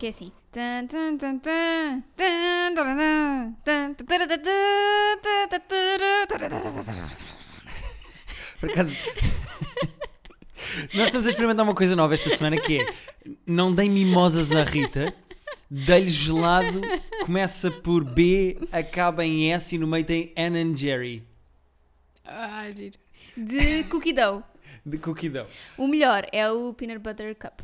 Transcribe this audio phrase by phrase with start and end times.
[0.00, 0.32] que é assim.
[8.58, 8.94] Por acaso.
[10.94, 12.86] Nós estamos a experimentar uma coisa nova esta semana que é
[13.46, 15.12] não dei mimosas à Rita,
[15.70, 16.80] dei-lhe gelado,
[17.24, 21.24] começa por B, acaba em S e no meio tem Ann and Jerry
[22.24, 22.98] Ah, giro.
[23.36, 24.42] De cookie dough.
[24.84, 25.46] de cookie dough.
[25.76, 27.60] O melhor é o peanut butter cup.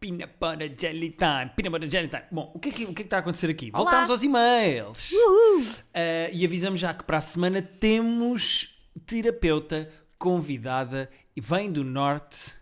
[0.00, 2.22] Peanut butter jelly time, peanut butter jelly time.
[2.30, 3.70] Bom, o que é que, o que, é que está a acontecer aqui?
[3.74, 3.82] Olá.
[3.82, 5.10] Voltámos aos e-mails.
[5.10, 5.66] Uhul.
[5.92, 12.52] Ah, e avisamos já que para a semana temos terapeuta convidada e vem do norte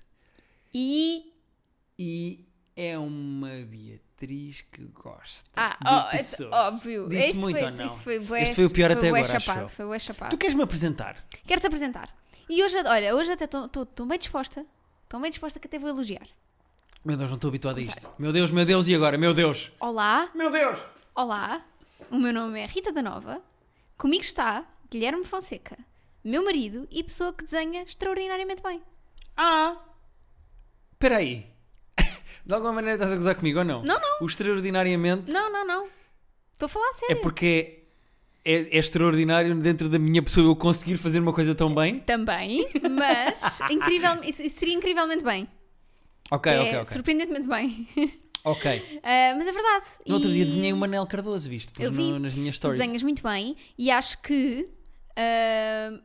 [0.74, 1.30] E.
[1.98, 7.08] e é uma Beatriz que gosta Ah, de oh, é óbvio.
[7.08, 7.84] Disse Isso muito foi, ou não?
[7.86, 9.68] Isso foi bué- Este foi o pior até bué agora, acho chapado, eu.
[9.68, 10.30] Foi chapado.
[10.30, 11.22] Tu queres-me apresentar?
[11.46, 12.16] Quero-te apresentar.
[12.48, 14.64] E hoje, olha, hoje até estou bem disposta.
[15.04, 16.26] Estou bem disposta que até vou elogiar.
[17.06, 17.98] Meu Deus, não estou habituado a Começar.
[18.00, 18.10] isto.
[18.18, 19.16] Meu Deus, meu Deus, e agora?
[19.16, 19.70] Meu Deus!
[19.78, 20.76] Olá, Meu Deus!
[21.14, 21.64] olá.
[22.10, 23.40] O meu nome é Rita da Nova.
[23.96, 25.78] Comigo está Guilherme Fonseca,
[26.24, 28.82] meu marido e pessoa que desenha extraordinariamente bem.
[29.36, 29.76] Ah!
[30.94, 31.46] Espera aí.
[32.44, 33.82] De alguma maneira estás a gozar comigo ou não?
[33.84, 34.18] Não, não.
[34.20, 35.86] O extraordinariamente Não, não, não.
[36.54, 37.22] Estou a falar a é sério.
[37.22, 37.84] porque
[38.44, 42.00] é, é extraordinário dentro da minha pessoa eu conseguir fazer uma coisa tão bem?
[42.00, 45.48] Também, mas incrível, isso, isso seria incrivelmente bem.
[46.30, 46.84] Ok, é ok, ok.
[46.86, 47.88] surpreendentemente bem.
[48.48, 49.00] Ok.
[49.02, 49.86] Ah, mas é verdade.
[50.06, 51.72] No outro E dia desenhei o Manel Cardoso, viste?
[51.72, 52.02] Pus Eu vi.
[52.12, 52.78] no- nas minhas Tu stories.
[52.78, 54.68] desenhas muito bem e acho que
[55.16, 56.00] ah,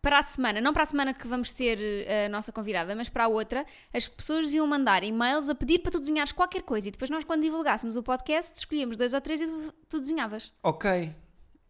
[0.00, 3.10] para a semana, não para a semana que vamos ter ah, a nossa convidada, mas
[3.10, 6.88] para a outra, as pessoas iam mandar e-mails a pedir para tu desenhares qualquer coisa
[6.88, 10.50] e depois nós, quando divulgássemos o podcast, escolhíamos dois ou três e tu, tu desenhavas.
[10.62, 11.12] Ok.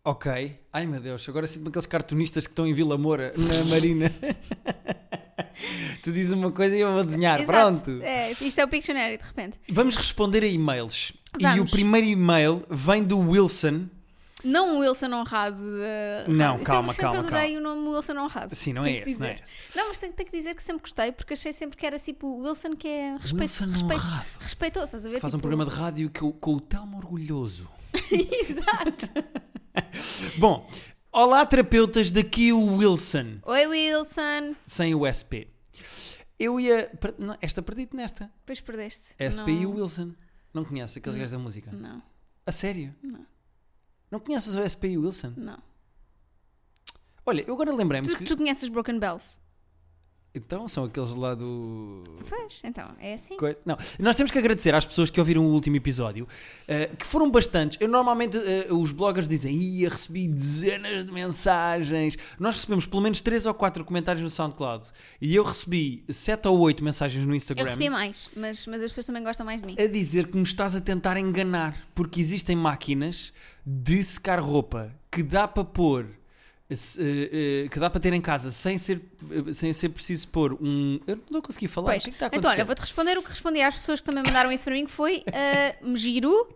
[0.04, 0.60] Ok.
[0.72, 4.06] Ai meu Deus, agora sinto-me aqueles cartunistas que estão em Vila Moura, na Marina.
[6.02, 7.40] tu dizes uma coisa e eu vou desenhar.
[7.40, 7.82] Exato.
[7.82, 8.02] Pronto.
[8.02, 9.58] É, isto é o Pictionary, de repente.
[9.68, 11.12] Vamos responder a e-mails.
[11.38, 11.68] E Vamos.
[11.68, 13.86] o primeiro e-mail vem do Wilson.
[14.44, 15.56] Não o Wilson honrado.
[15.58, 16.58] da Não.
[16.58, 18.54] Eu calma, sempre, calma, sempre adorei o nome Wilson honrado.
[18.54, 19.42] Sim, não é esse, não é esse.
[19.74, 22.26] Não, mas tenho, tenho que dizer que sempre gostei, porque achei sempre que era tipo
[22.26, 24.26] o Wilson que é respeito, Wilson respeito, honrado.
[24.38, 25.20] respeitou, estás a ver?
[25.20, 27.68] Faz um Tipo- programa de rádio que com o Telmo Orgulhoso.
[28.12, 29.06] Exato.
[30.38, 30.68] Bom,
[31.16, 34.54] olá terapeutas, daqui o Wilson, Oi Wilson.
[34.66, 35.48] sem o SP.
[36.38, 36.90] Eu ia.
[37.00, 38.30] per- não, esta perdi-te nesta.
[38.40, 39.06] Depois perdeste.
[39.18, 39.70] SP e o.
[39.76, 40.12] Wilson.
[40.52, 41.70] Não conheces aqueles gajos da música?
[41.72, 42.02] Não,
[42.46, 42.94] A sério?
[43.02, 43.26] Não.
[44.10, 45.32] Não conheces o SP e o Wilson?
[45.36, 45.58] não.
[47.28, 48.24] Olha, eu agora lembrei-me Tu, que.
[48.24, 49.36] tu conheces Broken Bells?
[50.36, 52.04] Então, são aqueles lá do.
[52.28, 53.36] Pois, então, é assim.
[53.64, 56.28] Não, nós temos que agradecer às pessoas que ouviram o último episódio,
[56.68, 57.78] eh, que foram bastantes.
[57.80, 62.18] Eu normalmente eh, os bloggers dizem, ia recebi dezenas de mensagens.
[62.38, 64.88] Nós recebemos pelo menos 3 ou 4 comentários no SoundCloud
[65.22, 68.90] e eu recebi 7 ou 8 mensagens no Eu Instagram recebi mais, mas, mas as
[68.90, 69.76] pessoas também gostam mais de mim.
[69.78, 73.32] a dizer que me estás a tentar enganar, porque existem máquinas
[73.64, 76.06] de secar roupa que dá para pôr.
[76.74, 79.00] Se- eh, eh, que dá para ter em casa sem ser,
[79.30, 80.98] eh, sem ser preciso pôr um.
[81.06, 81.92] Eu não consegui falar.
[81.92, 82.60] Pois, o que é que está a então, acontecer?
[82.60, 84.90] olha, vou-te responder o que respondi às pessoas que também mandaram isso para mim, que
[84.90, 86.48] foi uh, me giro,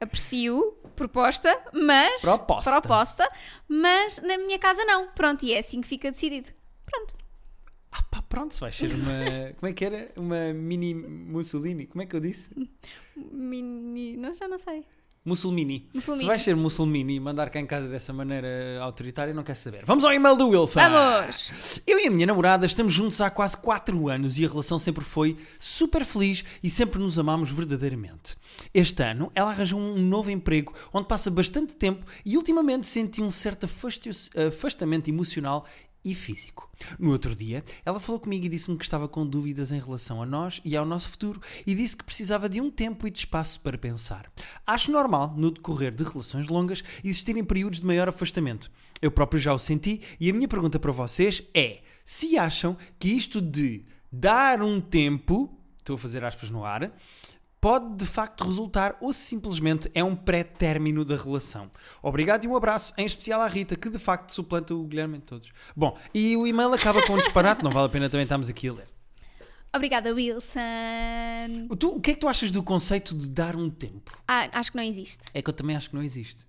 [0.00, 2.20] aprecio, proposta, mas...
[2.20, 2.70] Proposta.
[2.70, 3.30] Proposta,
[3.68, 5.08] mas na minha casa não.
[5.08, 6.50] Pronto, e é assim que fica decidido.
[6.84, 7.14] Pronto.
[7.92, 9.52] Ah pá, pronto, se vai ser uma.
[9.58, 10.12] como é que era?
[10.16, 11.86] Uma mini Mussolini.
[11.86, 12.50] Como é que eu disse?
[13.16, 14.16] Mini...
[14.16, 14.84] Não, já não sei.
[15.24, 15.86] Mussolmini.
[15.94, 16.22] Mussolmini.
[16.22, 19.84] Se vais ser Mussolmini e mandar cá em casa dessa maneira autoritária, não quero saber.
[19.84, 20.80] Vamos ao e-mail do Wilson.
[20.80, 21.80] Vamos!
[21.86, 25.04] Eu e a minha namorada estamos juntos há quase 4 anos e a relação sempre
[25.04, 28.34] foi super feliz e sempre nos amámos verdadeiramente.
[28.72, 33.30] Este ano, ela arranjou um novo emprego onde passa bastante tempo e ultimamente senti um
[33.30, 33.68] certo
[34.48, 35.66] afastamento emocional
[36.04, 36.70] e físico.
[36.98, 40.26] No outro dia, ela falou comigo e disse-me que estava com dúvidas em relação a
[40.26, 43.60] nós e ao nosso futuro e disse que precisava de um tempo e de espaço
[43.60, 44.30] para pensar.
[44.66, 48.70] Acho normal, no decorrer de relações longas, existirem períodos de maior afastamento.
[49.02, 53.08] Eu próprio já o senti e a minha pergunta para vocês é: se acham que
[53.08, 56.92] isto de dar um tempo, estou a fazer aspas no ar,
[57.60, 61.70] pode de facto resultar ou simplesmente é um pré-término da relação.
[62.02, 65.20] Obrigado e um abraço, em especial à Rita, que de facto suplanta o Guilherme em
[65.20, 65.52] todos.
[65.76, 68.68] Bom, e o e-mail acaba com um disparate, não vale a pena também estarmos aqui
[68.68, 68.88] a ler.
[69.72, 70.60] Obrigada, Wilson.
[71.78, 74.18] Tu, o que é que tu achas do conceito de dar um tempo?
[74.26, 75.26] Ah, acho que não existe.
[75.32, 76.44] É que eu também acho que não existe.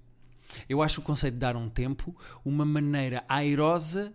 [0.67, 4.13] Eu acho o conceito de dar um tempo uma maneira airosa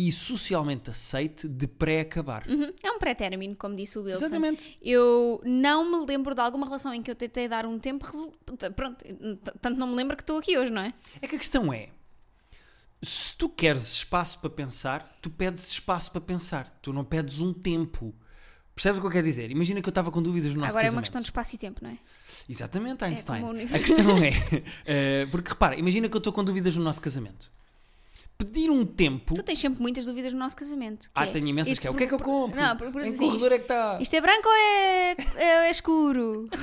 [0.00, 2.44] e socialmente aceite de pré-acabar.
[2.48, 4.26] Uhum, É um pré-término, como disse o Wilson.
[4.26, 4.78] Exatamente.
[4.80, 8.06] Eu não me lembro de alguma relação em que eu tentei dar um tempo.
[8.06, 8.32] resu-
[8.76, 9.04] Pronto,
[9.60, 10.94] tanto não me lembro que estou aqui hoje, não é?
[11.20, 11.88] É que a questão é:
[13.02, 16.78] se tu queres espaço para pensar, tu pedes espaço para pensar.
[16.80, 18.14] Tu não pedes um tempo.
[18.74, 19.50] Percebes o que eu quero dizer?
[19.50, 20.94] Imagina que eu estava com dúvidas no nosso Agora é casamento.
[20.98, 21.98] uma questão de espaço e tempo, não é?
[22.48, 23.40] Exatamente, Einstein.
[23.42, 24.30] como o a questão é.
[24.86, 27.50] eh, porque repara, imagina que eu estou com dúvidas no nosso casamento.
[28.38, 29.34] Pedir um tempo.
[29.34, 31.10] Tu tens sempre muitas dúvidas no nosso casamento.
[31.12, 31.90] Ah, é, tenho imensas isto que é.
[31.90, 32.58] O que é que eu compro?
[32.60, 33.98] Não, por, por em que assim, corredor é que está?
[34.00, 36.48] Isto é branco ou é, é, é escuro?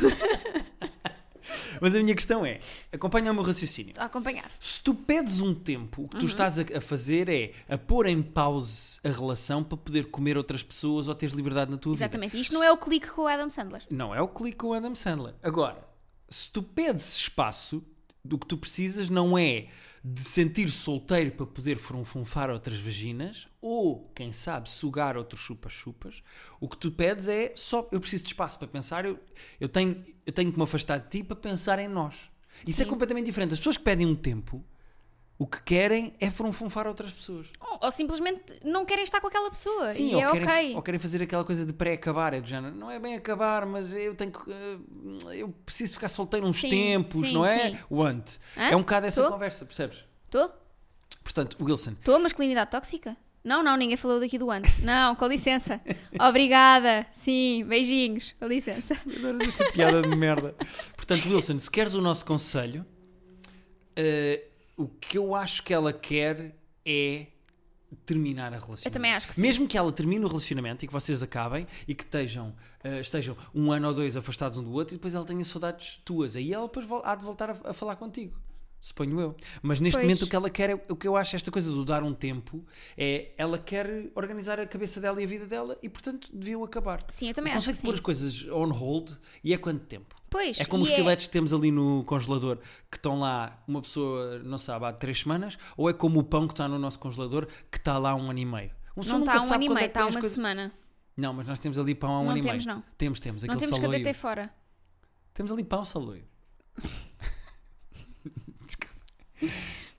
[1.81, 2.59] Mas a minha questão é:
[2.93, 3.89] acompanha o meu raciocínio.
[3.89, 4.49] Estou a acompanhar.
[4.59, 6.21] Se tu pedes um tempo, o que Uhum.
[6.21, 10.37] tu estás a, a fazer é a pôr em pause a relação para poder comer
[10.37, 12.05] outras pessoas ou teres liberdade na tua vida.
[12.05, 12.39] Exatamente.
[12.39, 13.83] Isto não é o clique com o Adam Sandler.
[13.91, 15.35] Não é o clique com o Adam Sandler.
[15.43, 15.85] Agora,
[16.29, 17.83] se tu pedes espaço,
[18.25, 19.67] do que tu precisas não é
[20.03, 26.21] de sentir solteiro para poder frunfunfar outras vaginas ou, quem sabe, sugar outros chupas-chupas.
[26.59, 29.19] O que tu pedes é só, eu preciso de espaço para pensar, eu,
[29.59, 32.29] eu, tenho, eu tenho que me afastar de ti para pensar em nós.
[32.67, 32.89] Isso é Sim.
[32.91, 33.53] completamente diferente.
[33.53, 34.63] As pessoas que pedem um tempo,
[35.37, 37.47] o que querem é frunfunfar outras pessoas.
[37.59, 39.91] Ou, ou simplesmente não querem estar com aquela pessoa.
[39.91, 40.75] Sim, e ou, é querem, ok.
[40.75, 43.91] ou querem fazer aquela coisa de pré-acabar, é do género, não é bem acabar, mas
[43.93, 44.51] eu tenho que.
[44.51, 44.77] eh,
[45.33, 47.71] eu preciso ficar solteiro uns Sim, tempos, sim, não é?
[47.71, 47.77] sim.
[47.89, 48.39] O ante.
[48.55, 48.69] Hã?
[48.71, 49.31] É um bocado essa Tô?
[49.31, 50.05] conversa, percebes?
[50.25, 50.51] Estou?
[51.23, 53.17] Portanto, Wilson, Estou a masculinidade tóxica?
[53.43, 54.79] Não, não, ninguém falou daqui do antes.
[54.79, 55.79] Não, com licença.
[56.19, 57.05] Obrigada.
[57.11, 58.33] Sim, beijinhos.
[58.39, 58.95] Com licença.
[59.05, 60.55] adoro essa piada de merda.
[60.95, 62.83] Portanto, Wilson, se queres o nosso conselho,
[63.95, 64.45] eh,
[64.77, 66.55] o que eu acho que ela quer
[66.85, 67.27] é
[68.05, 68.87] terminar a relacionamento.
[68.87, 69.41] Eu também acho que sim.
[69.41, 73.37] Mesmo que ela termine o relacionamento e que vocês acabem e que estejam, eh, estejam
[73.53, 76.35] um ano ou dois afastados um do outro e depois ela tenha saudades tuas.
[76.35, 78.37] Aí ela depois há de voltar a, a falar contigo.
[78.85, 79.35] Suponho eu.
[79.63, 80.05] Mas neste Pois.
[80.05, 82.13] momento o que ela quer, é, o que eu acho esta coisa do dar um
[82.13, 82.63] tempo,
[82.95, 87.03] é ela quer organizar a cabeça dela e a vida dela e portanto deviam acabar.
[87.09, 89.13] Sim, eu também o acho de pôr as coisas on hold
[89.43, 90.15] e é quanto tempo?
[90.35, 92.57] Pois, É como os filetes que temos ali no congelador
[92.91, 96.45] que estão lá, uma pessoa não sabe, há três semanas, ou é como o pão
[96.45, 98.71] que está no nosso congelador que está lá há um ano e meio?
[98.95, 100.71] Pessoa Não está um ano e é meio, tem está as uma coisas- semana.
[101.15, 102.77] Não, mas nós temos ali pão há um Não ano temos, e meio.
[102.77, 102.83] não.
[102.97, 104.53] Temos, temos, Não aquele temos que deitei fora.
[105.33, 106.25] Temos ali pão saloio.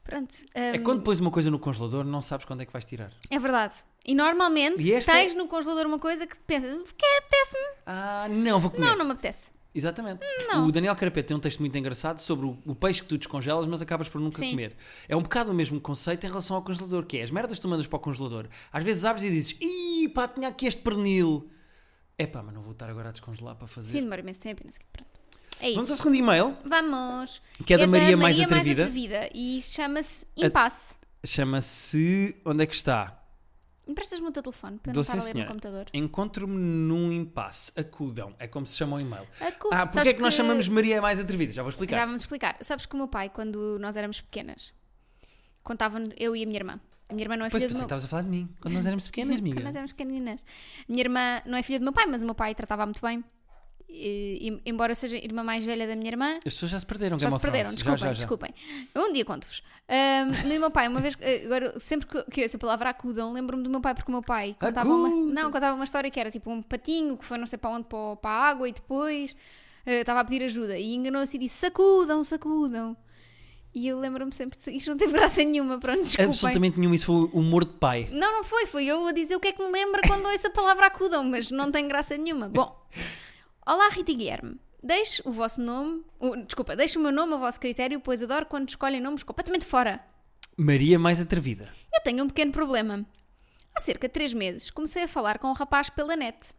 [0.04, 0.34] Pronto.
[0.54, 3.12] É hum, quando pões uma coisa no congelador, não sabes quando é que vais tirar.
[3.30, 3.74] é verdade.
[4.04, 7.66] E normalmente E esta- tens no congelador uma coisa que pensas, que apetece-me.
[7.86, 8.86] Ah, não, vou comer.
[8.86, 9.50] Não, não me apetece.
[9.76, 10.20] Exatamente.
[10.48, 10.66] Não.
[10.66, 13.66] O Daniel Carapete tem um texto muito engraçado sobre o, o peixe que tu descongelas,
[13.66, 14.50] mas acabas por nunca Sim.
[14.50, 14.74] comer.
[15.06, 17.62] É um bocado o mesmo conceito em relação ao congelador, que é as merdas que
[17.62, 18.46] tu mandas para o congelador.
[18.72, 21.50] Às vezes abres e dizes, ih, pá, tinha aqui este pernil.
[22.16, 23.92] É pá, mas não vou estar agora a descongelar para fazer.
[23.92, 24.62] Sim, demora imenso tempo.
[24.64, 24.80] não sei.
[24.90, 25.10] Pronto.
[25.60, 25.96] É Vamos ao isso.
[25.96, 27.42] segundo e-mail, Vamos.
[27.64, 29.30] que é da Maria, Mais, Maria atrevida.
[29.34, 30.94] E chama-se Impasse.
[31.24, 32.36] Chama-se.
[32.44, 33.22] Onde é que está?
[33.86, 35.86] Emprestas-me o teu telefone para eu não estar a ler no computador.
[35.94, 37.70] Encontro-me num impasse.
[37.78, 38.34] Acudam.
[38.38, 39.26] É como se chama o e-mail.
[39.40, 41.52] Acu- Ah, porque Sabes é que nós chamamos Maria Mais Atrevida?
[41.52, 41.94] Já vou explicar.
[41.96, 42.56] Já vamos explicar.
[42.62, 44.72] Sabes que o meu pai, quando nós éramos pequenas,
[45.62, 46.80] contava eu e a minha irmã.
[47.08, 48.48] A minha irmã não é Pois filha do que meu estavas a falar de mim,
[48.60, 49.60] quando nós éramos pequenas, Quando amiga.
[49.62, 50.44] nós éramos pequeninas.
[50.88, 53.00] A minha irmã não é filha do meu pai, mas o meu pai tratava muito
[53.00, 53.22] bem.
[53.88, 57.18] E, embora eu seja irmã mais velha da minha irmã, As pessoas já se perderam,
[57.18, 58.18] já se perderam, desculpem, já, já, já.
[58.18, 58.54] desculpem.
[58.94, 59.62] Um dia conto-vos.
[59.88, 63.32] Um, meu pai, uma vez, eh, agora, sempre que, que eu ouço a palavra acudam,
[63.32, 66.18] lembro-me do meu pai, porque o meu pai contava uma, não, contava uma história que
[66.18, 68.72] era tipo um patinho que foi não sei para onde, para, para a água e
[68.72, 69.36] depois
[69.86, 72.96] eh, estava a pedir ajuda e enganou-se e disse sacudam, sacudam.
[73.72, 76.30] E eu lembro-me sempre de isto não teve graça nenhuma, pronto, desculpem.
[76.30, 78.08] Absolutamente nenhum, isso foi humor de pai.
[78.10, 80.46] Não, não foi, foi eu a dizer o que é que me lembra quando ouço
[80.48, 82.48] a palavra acudam, mas não tem graça nenhuma.
[82.48, 82.76] Bom,
[83.66, 84.56] olá Rita e Guilherme.
[84.82, 88.46] Deixe o vosso nome, o- desculpa, deixe o meu nome a vosso critério, pois adoro
[88.46, 90.00] quando escolhem nomes completamente fora.
[90.56, 91.68] Maria Mais Atrevida.
[91.94, 93.04] Eu tenho um pequeno problema.
[93.74, 96.52] Há cerca de três meses comecei a falar com um rapaz pela net.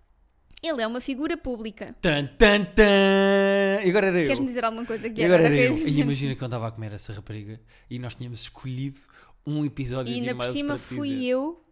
[0.61, 1.95] Ele é uma figura pública.
[2.01, 3.81] Tan, tan, tan.
[3.83, 4.23] E agora era eu.
[4.23, 5.77] Queres-me dizer alguma coisa que E agora era eu.
[5.77, 8.97] E imagina que eu estava a comer essa rapariga e nós tínhamos escolhido
[9.45, 11.25] um episódio E de ainda por cima fui dizer.
[11.25, 11.63] eu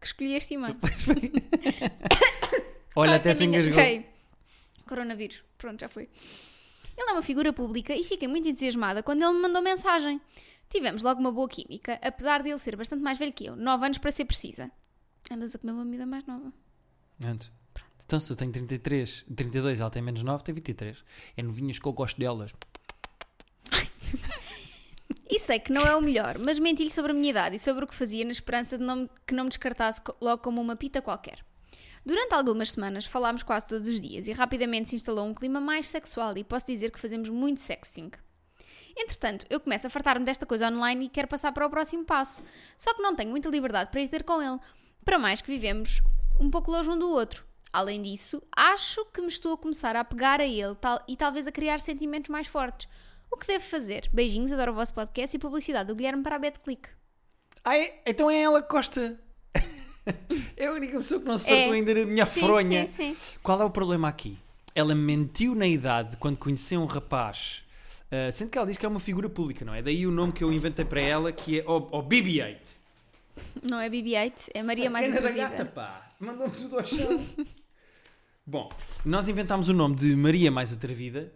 [0.00, 0.76] que escolhi este e-mail.
[2.94, 3.72] Olha, até se engasgou.
[3.72, 4.11] engasguei.
[4.82, 5.42] Coronavírus.
[5.58, 6.08] Pronto, já foi.
[6.96, 10.20] Ele é uma figura pública e fiquei muito entusiasmada quando ele me mandou mensagem.
[10.68, 13.56] Tivemos logo uma boa química, apesar de ele ser bastante mais velho que eu.
[13.56, 14.70] 9 anos para ser precisa.
[15.30, 16.52] Andas a comer uma comida mais nova.
[17.24, 17.50] Antes.
[18.04, 21.02] Então, se eu tenho 33, 32, ela tem menos 9, tem 23.
[21.36, 22.54] É novinhas que eu gosto delas.
[25.30, 27.84] E sei que não é o melhor, mas menti-lhe sobre a minha idade e sobre
[27.84, 31.00] o que fazia na esperança de não, que não me descartasse logo como uma pita
[31.00, 31.42] qualquer.
[32.04, 35.88] Durante algumas semanas falámos quase todos os dias e rapidamente se instalou um clima mais
[35.88, 38.10] sexual e posso dizer que fazemos muito sexting.
[38.96, 42.42] Entretanto, eu começo a fartar-me desta coisa online e quero passar para o próximo passo.
[42.76, 44.58] Só que não tenho muita liberdade para ir ter com ele,
[45.04, 46.02] para mais que vivemos
[46.40, 47.44] um pouco longe um do outro.
[47.72, 51.46] Além disso, acho que me estou a começar a apegar a ele tal- e talvez
[51.46, 52.86] a criar sentimentos mais fortes.
[53.30, 54.10] O que devo fazer?
[54.12, 56.88] Beijinhos, adoro o vosso podcast e publicidade do Guilherme para a BetClick.
[57.64, 58.02] Ah, é?
[58.04, 59.18] então é ela que gosta.
[60.56, 61.56] É a única pessoa que não se É.
[61.56, 62.88] fartou ainda da minha Sim, fronha.
[62.88, 63.16] sim, sim.
[63.42, 64.38] Qual é o problema aqui?
[64.74, 67.62] Ela mentiu na idade quando conheceu um rapaz.
[68.10, 69.80] ah, sendo que ela diz que é uma figura pública, não é?
[69.82, 72.56] Daí o nome que eu inventei para ela, que é o, o BB-8.
[73.62, 75.56] Não é BB-8, é Maria Mais Sacana da Atrevida.
[75.56, 76.12] gata, pá.
[76.20, 77.24] Mandou-me tudo ao chão.
[78.46, 78.68] Bom,
[79.04, 81.32] nós inventámos o nome de Maria Mais Atrevida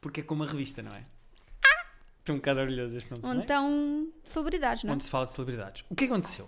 [0.00, 1.02] porque é como uma revista, não é?
[2.20, 3.38] Estou um bocado orgulhoso deste nome também.
[3.42, 4.94] Então, celebridades, não é?
[4.94, 5.84] Onde se fala de celebridades.
[5.88, 6.46] O que aconteceu?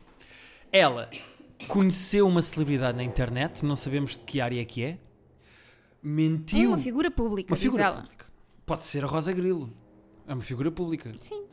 [0.70, 1.08] Ela
[1.68, 4.98] conheceu uma celebridade na internet, não sabemos de que área é que é,
[6.02, 6.70] mentiu.
[6.70, 8.00] Uma figura pública, Uma figura ela.
[8.02, 8.26] pública.
[8.66, 9.72] Pode ser a Rosa Grilo.
[10.26, 11.12] É uma figura pública.
[11.18, 11.44] Sim,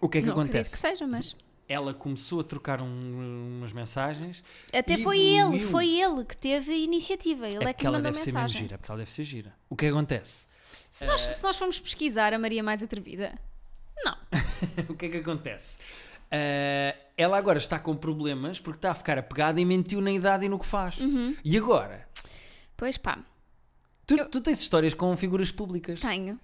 [0.00, 0.72] O que é que não acontece?
[0.72, 1.34] que seja, mas...
[1.70, 4.42] Ela começou a trocar um- umas mensagens.
[4.72, 5.68] Até foi ele, evoluiu.
[5.68, 7.46] foi ele que teve a iniciativa.
[7.46, 8.62] Ele é, é que ela mandou deve ser mensagem.
[8.62, 9.54] gira, porque ela deve ser gira.
[9.68, 10.46] O que acontece?
[10.90, 13.38] Se, nós, se nós formos pesquisar a Maria Mais Atrevida,
[14.02, 14.16] não.
[14.88, 15.78] o que é que acontece?
[16.30, 20.46] Ah, ela agora está com problemas porque está a ficar apegada e mentiu na idade
[20.46, 20.98] e no que faz.
[20.98, 21.34] Uhum.
[21.44, 22.06] E agora?
[22.76, 23.18] Pois pá,
[24.06, 26.00] Tu, tu tens histórias com figuras públicas.
[26.00, 26.38] tenho.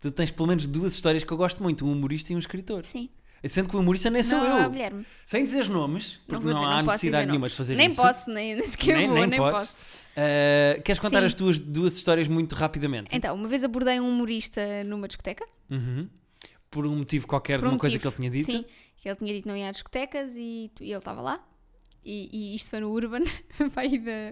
[0.00, 2.84] Tu tens pelo menos duas histórias que eu gosto muito: um humorista e um escritor.
[2.84, 3.08] Sim.
[3.44, 4.70] Sendo que o humorista nem sou não, é o eu.
[4.70, 5.04] Guilherme.
[5.26, 7.96] Sem dizer nomes, porque não, dizer, há posso necessidade nenhuma de fazer nem isso.
[8.00, 9.58] posso, nem, nem sequer Nem- vou, nem nem, podes.
[9.68, 9.86] posso.
[10.16, 11.26] Ah, queres contar Sim.
[11.26, 13.08] as tuas duas histórias muito rapidamente?
[13.16, 15.44] Então, uma vez abordei um humorista numa discoteca.
[15.68, 16.08] Uhum.
[16.70, 18.52] Por um motivo qualquer por de um uma coisa que ele tinha dito.
[18.52, 18.64] Sim,
[19.02, 21.44] que ele tinha dito não ia a discotecas e, e ele estava lá.
[22.04, 23.22] E, e isto foi no Urban,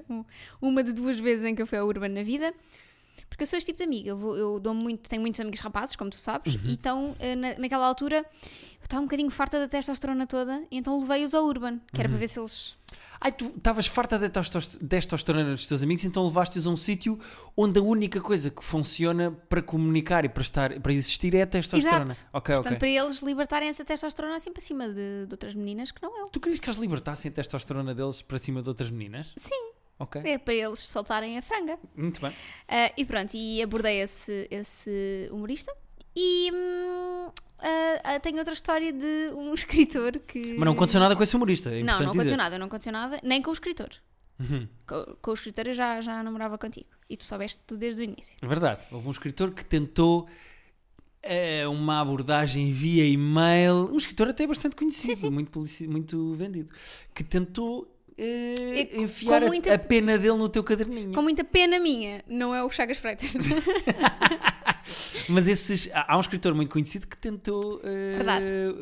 [0.08, 0.24] um-
[0.62, 2.54] uma de duas vezes em que eu fui ao Urban na vida.
[3.30, 5.60] Porque eu sou este tipo de amiga, eu, vou- eu dou muito, tenho muitos amigos
[5.60, 6.60] rapazes, como tu sabes, Uhum.
[6.66, 10.98] e então na, naquela altura eu estava um bocadinho farta da testosterona toda, e então
[11.00, 12.14] levei-os ao Urban, que era Uhum.
[12.14, 12.74] para ver se eles.
[13.20, 17.18] Ai, tu estavas farta testos- testosterona dos teus amigos, então levaste-os a um sítio
[17.56, 21.46] onde a única coisa que funciona para comunicar e para, estar, para existir é a
[21.46, 22.04] testosterona.
[22.10, 22.26] Exato.
[22.32, 22.78] Ok, Portanto, ok.
[22.78, 26.26] para eles libertarem essa testosterona assim para cima de, de outras meninas que não eu.
[26.28, 29.28] Tu querias que eles libertassem a testosterona deles para cima de outras meninas?
[29.36, 29.70] Sim.
[30.00, 30.20] Ok.
[30.24, 31.78] É para eles soltarem a franga.
[31.94, 32.32] Muito bem.
[32.66, 35.72] Ah, e pronto, e abordei esse, esse humorista.
[36.16, 37.28] E hum,
[37.58, 40.40] ah, ah, tenho outra história de um escritor que.
[40.54, 41.70] Mas não aconteceu nada com esse humorista.
[41.70, 42.36] É Não, não aconteceu dizer.
[42.36, 43.90] nada, não aconteceu nada, nem com o escritor.
[44.40, 44.66] Uhum.
[44.86, 46.86] Com, com o escritor eu já, já namorava contigo.
[47.08, 48.38] E tu soubeste tudo desde o início.
[48.40, 48.80] É verdade.
[48.90, 50.26] Houve um escritor que tentou
[51.22, 53.90] eh, uma abordagem via e-mail.
[53.92, 56.72] Um escritor até bastante conhecido, Muito, publici- muito vendido.
[57.14, 61.12] Que tentou co- enfiar muita- a, pena dele no teu caderninho.
[61.12, 63.34] Com muita pena minha, não é o Chagas Freitas.
[65.28, 67.80] Mas esses, há um escritor muito conhecido que tentou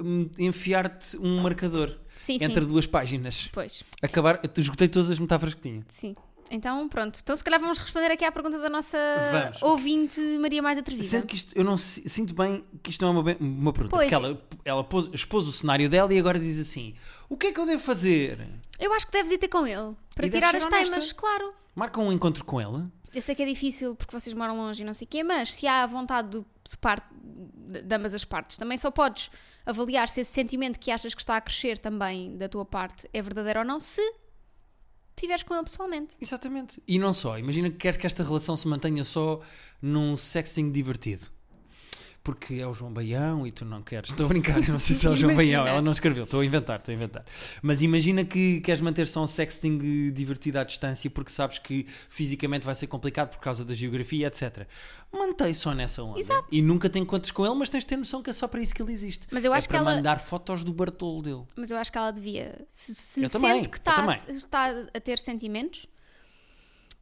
[0.03, 2.69] hum, enfiar-te um marcador sim, entre sim.
[2.69, 3.49] duas páginas.
[3.53, 5.83] Pois, Acabar, esgotei todas as metáforas que tinha.
[5.89, 6.15] sim.
[6.51, 7.19] Então, pronto.
[7.23, 8.97] Então, se calhar vamos responder aqui à pergunta da nossa
[9.33, 9.63] Vamos.
[9.63, 11.07] ouvinte Maria Mais Atrevida.
[11.09, 13.97] Sendo que isto, eu não si- sinto bem que isto não é uma, uma pergunta.
[13.97, 14.09] Pois.
[14.11, 16.95] Porque ela, ela pôs- expôs o cenário dela e agora diz assim:
[17.29, 18.47] O que é que eu devo fazer?
[18.79, 19.95] Eu acho que deves ir ter com ele.
[20.15, 21.53] Para E tirar as teimas, claro.
[21.75, 22.85] Marca um encontro com ele.
[23.15, 25.55] Eu sei que é difícil porque vocês moram longe e não sei o quê, mas
[25.55, 29.31] se há a vontade do- de, parte, de ambas as partes, também só podes
[29.65, 33.21] avaliar se esse sentimento que achas que está a crescer também da tua parte é
[33.23, 34.01] verdadeiro ou não, se
[35.19, 36.17] estiveres com ele pessoalmente.
[36.21, 36.83] Exatamente.
[36.87, 37.39] E não só.
[37.39, 39.41] Imagina que quer que esta relação se mantenha só
[39.83, 41.27] num sexting divertido.
[42.23, 44.11] Porque é o João Baião e tu não queres.
[44.11, 45.59] Estou a brincar, eu não sei se é o João Imagina.
[45.61, 45.67] Baião.
[45.73, 46.25] Ela não escreveu.
[46.25, 47.25] Estou a inventar, estou a inventar.
[47.63, 52.67] Mas imagina que queres manter só um sexting divertido à distância porque sabes que fisicamente
[52.67, 54.67] vai ser complicado por causa da geografia, etc.
[55.11, 56.21] Mantém só nessa onda.
[56.21, 56.47] Exato.
[56.53, 58.61] E nunca te encontres com ele, mas tens de ter noção que é só para
[58.61, 59.27] isso que ele existe.
[59.31, 61.45] Mas eu é acho que para ela- mandar fotos do Bartolo dele.
[61.57, 65.01] Mas eu acho que ela devia, se, se Eu sente também, que está, está a
[65.01, 65.87] ter sentimentos,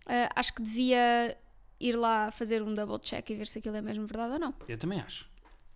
[0.07, 1.37] ah, acho que devia
[1.81, 4.55] ir lá fazer um double check e ver se aquilo é mesmo verdade ou não.
[4.69, 5.29] Eu também acho.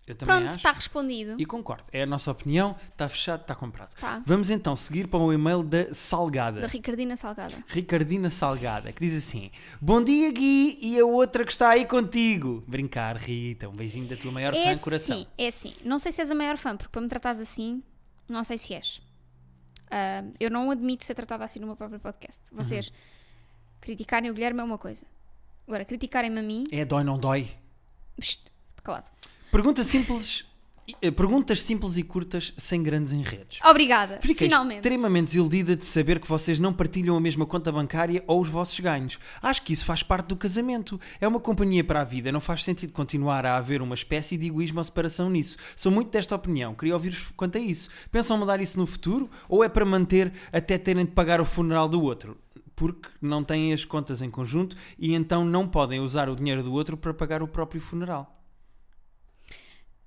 [0.06, 0.56] Eu também Pronto, acho.
[0.56, 1.36] está respondido.
[1.38, 1.84] E concordo.
[1.92, 2.74] É a nossa opinião.
[2.90, 3.94] Está fechado, está comprado.
[4.00, 4.20] Tá.
[4.26, 6.60] Vamos então seguir para o e-mail da Salgada.
[6.62, 7.62] Da Ricardina Salgada.
[7.68, 12.64] Ricardina Salgada, que diz assim: Bom dia, Gui, e a outra que está aí contigo.
[12.66, 15.16] Brincar, Rita, um beijinho da tua maior fã, É coração.
[15.18, 15.74] sim, é sim.
[15.84, 17.80] Não sei se és a maior fã, porque para me tratares assim,
[18.28, 19.00] não sei se és.
[19.92, 22.40] Ah, eu não admito ser tratada assim no meu próprio podcast.
[22.50, 22.94] Vocês Uhum.
[23.80, 25.06] criticarem o Guilherme é uma coisa.
[25.70, 27.48] Agora, criticarem-me a mim, É dói, não dói?
[28.18, 28.40] psst,
[28.82, 29.08] calado.
[29.52, 30.44] Pergunta simples,
[31.00, 33.60] eh, perguntas simples e curtas, sem grandes enredos.
[33.64, 34.78] Obrigada, Fiquei finalmente.
[34.78, 38.80] extremamente desiludida de saber que vocês não partilham a mesma conta bancária ou os vossos
[38.80, 39.16] ganhos.
[39.40, 41.00] Acho que isso faz parte do casamento.
[41.20, 42.32] É uma companhia para a vida.
[42.32, 45.56] Não faz sentido continuar a haver uma espécie de egoísmo ou separação nisso.
[45.76, 46.74] Sou muito desta opinião.
[46.74, 47.88] Queria ouvir-vos quanto a isso.
[48.10, 51.88] Pensam mudar isso no futuro ou é para manter até terem de pagar o funeral
[51.88, 52.36] do outro?
[52.80, 56.72] Porque não têm as contas em conjunto e então não podem usar o dinheiro do
[56.72, 58.42] outro para pagar o próprio funeral.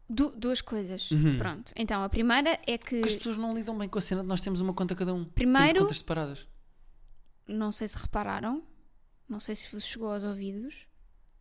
[0.10, 1.12] Du- duas coisas.
[1.12, 1.38] Uhum.
[1.38, 1.72] Pronto.
[1.76, 2.96] Então, a primeira é que.
[2.98, 5.14] Porque as pessoas não lidam bem com a cena de nós temos uma conta cada
[5.14, 5.24] um.
[5.24, 6.48] Primeiro- Temos contas separadas.
[7.48, 8.64] Não sei se repararam,
[9.30, 10.88] não sei se vos chegou aos ouvidos,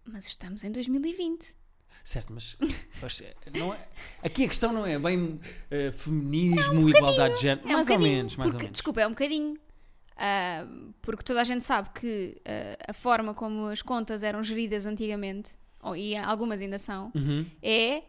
[0.04, 1.56] mas estamos em 2020.
[2.04, 2.58] Certo, mas
[3.00, 3.22] mas,
[3.56, 3.88] não é-
[4.22, 7.66] aqui a questão não é bem eh, feminismo, igualdade de género.
[7.68, 8.72] É um mais ou bocadinho, menos, mais porque, ou menos.
[8.72, 9.56] Desculpa, é um bocadinho.
[10.16, 10.66] Ah,
[11.00, 15.50] porque toda a gente sabe que ah, a forma como as contas eram geridas antigamente,
[15.82, 17.44] ou, e algumas ainda são, Uhum.
[17.60, 18.04] é,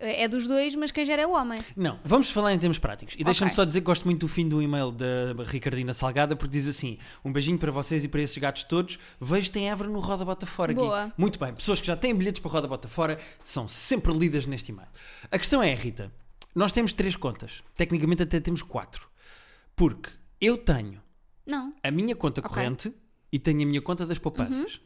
[0.00, 1.58] é dos dois, mas quem gera é o homem.
[1.76, 3.14] Não, vamos falar em termos práticos.
[3.18, 3.56] E deixa-me Ok.
[3.56, 6.98] só dizer que gosto muito do fim do e-mail da Ricardina Salgada, porque diz assim:
[7.24, 8.98] um beijinho para vocês e para esses gatos todos.
[9.20, 10.80] Vejo tem Évora no Roda Bota Fora aqui.
[10.80, 11.12] Boa.
[11.16, 14.70] Muito bem, pessoas que já têm bilhetes para Roda Bota Fora são sempre lidas neste
[14.70, 14.88] e-mail.
[15.32, 16.12] A questão é, Rita,
[16.54, 17.62] nós temos três contas.
[17.74, 19.08] Tecnicamente até temos quatro.
[19.74, 21.00] Porque eu tenho
[21.48, 21.72] Não.
[21.82, 22.48] a minha conta Ok.
[22.50, 22.54] Uhum.
[22.54, 22.92] corrente
[23.32, 24.80] e tenho a minha conta das poupanças.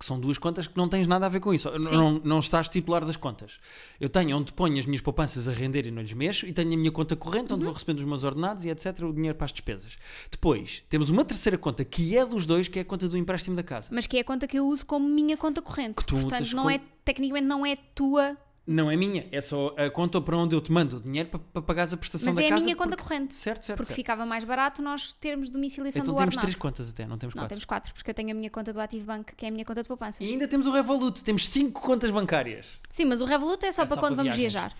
[0.00, 1.68] Que são duas contas que não tens nada a ver com isso.
[1.72, 1.96] Sim.
[1.96, 3.58] Não, não estás titular das contas.
[3.98, 6.72] Eu tenho onde ponho as minhas poupanças a render e não lhes mexo, e tenho
[6.72, 7.56] a minha conta corrente, Uhum.
[7.56, 9.00] onde vou recebendo os meus ordenados e etc.
[9.02, 9.98] o dinheiro para as despesas.
[10.30, 13.56] Depois, temos uma terceira conta que é dos dois, que é a conta do empréstimo
[13.56, 13.88] da casa.
[13.92, 15.96] Mas que é a conta que eu uso como minha conta corrente.
[16.06, 18.36] tu Portanto, não como- é, tecnicamente não é tua,
[18.70, 21.38] Não é minha, é só a conta para onde eu te mando o dinheiro para,
[21.38, 22.64] para pagares a prestação mas da é a casa.
[22.64, 23.34] minha conta porque- corrente.
[23.34, 23.78] Certo, certo.
[23.78, 23.96] Porque certo.
[23.96, 26.46] ficava mais barato nós termos domiciliação Então do temos ordenado.
[26.46, 27.48] três contas até, não temos Não, quatro.
[27.48, 29.64] temos quatro, porque eu tenho a minha conta do Active Bank, que é a minha
[29.64, 30.20] conta de poupanças.
[30.20, 32.78] E ainda temos o Revolut, temos cinco contas bancárias.
[32.90, 34.76] Sim, mas o Revolut é só É para só quando para vamos viajar.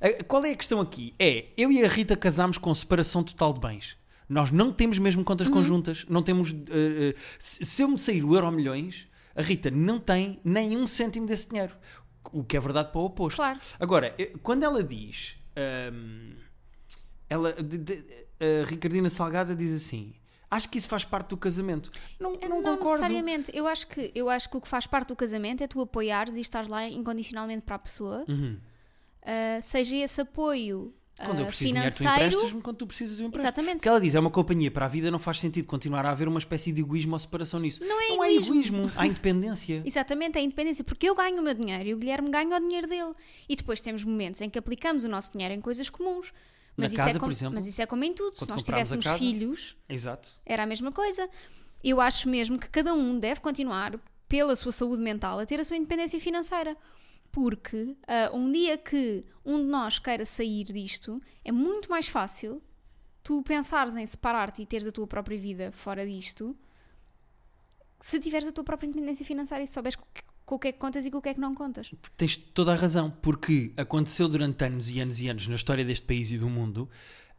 [0.00, 1.12] A- Qual é a questão aqui?
[1.18, 3.96] É, eu e a Rita casámos com separação total de bens.
[4.28, 5.52] Nós não temos mesmo contas Uhum.
[5.54, 6.52] conjuntas, não temos.
[6.52, 10.86] eh, eh, se eu me sair o Euro Milhões, a Rita não tem nem um
[10.86, 11.74] cêntimo desse dinheiro.
[12.32, 13.36] O que é verdade para o oposto.
[13.36, 13.58] Claro.
[13.80, 15.36] Agora, quando ela diz.
[15.56, 16.34] ahm,
[17.28, 18.04] ela, de- de-
[18.40, 20.14] a Ricardina Salgada diz assim:
[20.50, 21.90] Acho que isso faz parte do casamento.
[22.20, 23.00] Não, não, não concordo.
[23.02, 23.50] necessariamente.
[23.54, 26.36] Eu acho, que, eu acho que o que faz parte do casamento é tu apoiares
[26.36, 28.58] e estás lá incondicionalmente para a pessoa, Uhum.
[29.22, 32.62] ah, seja esse apoio Quando eu ah, preciso de dinheiro, tu emprestas-me.
[32.62, 33.44] Quando tu precisas, eu empresto.
[33.44, 33.76] Exatamente.
[33.76, 36.28] Porque ela diz, é uma companhia para a vida, não faz sentido continuar a haver
[36.28, 37.84] uma espécie de egoísmo ou separação nisso.
[37.84, 38.54] Não é não é egoísmo.
[38.54, 39.82] egoísmo, há independência.
[39.86, 42.86] Exatamente, é independência, porque eu ganho o meu dinheiro e o Guilherme ganha o dinheiro
[42.86, 43.12] dele.
[43.48, 46.32] E depois temos momentos em que aplicamos o nosso dinheiro em coisas comuns.
[46.76, 48.38] Na Mas, isso, casa, é por como, exemplo, mas isso é como em tudo.
[48.38, 49.18] Se nós tivéssemos casa.
[49.18, 50.30] filhos, Exato.
[50.46, 51.28] era a mesma coisa.
[51.84, 55.64] Eu acho mesmo que cada um deve continuar, pela sua saúde mental, a ter a
[55.64, 56.76] sua independência financeira.
[57.32, 62.62] Porque ah, um dia que um de nós queira sair disto, é muito mais fácil
[63.24, 66.54] tu pensares em separar-te e teres a tua própria vida fora disto,
[68.00, 70.06] se tiveres a tua própria independência financeira e souberes co-
[70.44, 71.92] com o que é que contas e com o que é que não contas.
[72.16, 76.04] Tens toda a razão, porque aconteceu durante anos e anos e anos na história deste
[76.04, 76.90] país e do mundo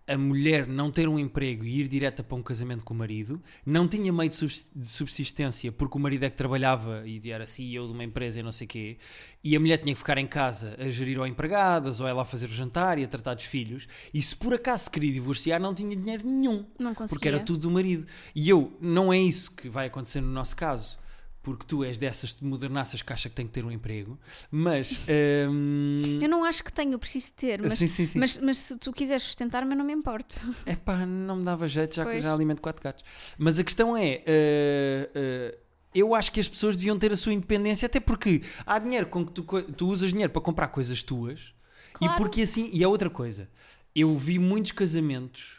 [0.06, 3.42] a mulher não ter um emprego e ir direta para um casamento com o marido,
[3.66, 7.48] não tinha meio de subs- de subsistência porque o marido é que trabalhava e era
[7.48, 8.98] CEO de uma empresa e não sei quê,
[9.44, 12.26] e a mulher tinha que ficar em casa a gerir ou empregadas ou ela a
[12.26, 15.74] fazer o jantar e a tratar dos filhos, e se por acaso queria divorciar não
[15.74, 16.66] tinha dinheiro nenhum.
[16.78, 16.94] Não.
[16.94, 18.06] Porque era tudo do marido.
[18.36, 20.98] E eu, não é isso que vai acontecer no nosso caso,
[21.44, 24.18] porque tu és dessas modernaças que acha que tem que ter um emprego,
[24.50, 24.98] mas.
[25.52, 28.18] hum, Eu não acho que tenho, eu preciso ter, mas, sim, sim, sim.
[28.18, 30.40] mas, mas se tu quiseres sustentar-me, eu não me importo.
[30.66, 32.24] Epá, não me dava jeito, já que eu Pois.
[32.24, 33.04] já alimento quatro gatos.
[33.38, 34.24] Mas a questão é.
[34.26, 38.80] uh, uh, eu acho que as pessoas deviam ter a sua independência, até porque há
[38.80, 41.54] dinheiro com que tu, tu usas dinheiro para comprar coisas tuas,
[41.92, 42.16] Claro.
[42.16, 42.70] e porque assim.
[42.74, 43.50] E a outra coisa,
[43.94, 45.58] eu vi muitos casamentos